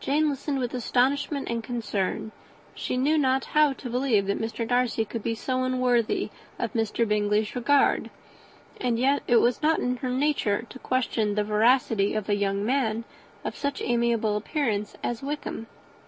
Jane 0.00 0.28
listened 0.28 0.58
with 0.58 0.74
astonishment 0.74 1.48
and 1.48 1.62
concern: 1.62 2.32
she 2.74 2.96
knew 2.96 3.16
not 3.16 3.44
how 3.54 3.72
to 3.74 3.88
believe 3.88 4.26
that 4.26 4.40
Mr. 4.40 4.66
Darcy 4.66 5.04
could 5.04 5.22
be 5.22 5.36
so 5.36 5.62
unworthy 5.62 6.30
of 6.58 6.72
Mr. 6.72 7.06
Bingley's 7.06 7.54
regard; 7.54 8.10
and 8.80 8.98
yet 8.98 9.22
it 9.28 9.36
was 9.36 9.62
not 9.62 9.78
in 9.78 9.98
her 9.98 10.10
nature 10.10 10.62
to 10.68 10.80
question 10.80 11.36
the 11.36 11.44
veracity 11.44 12.12
of 12.16 12.28
a 12.28 12.34
young 12.34 12.66
man 12.66 13.04
of 13.44 13.54
such 13.54 13.80
amiable 13.80 14.36
appearance 14.36 14.96
as 15.04 15.22
Wickham. 15.22 15.68